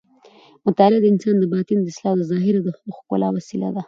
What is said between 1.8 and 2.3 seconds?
د اصلاح او د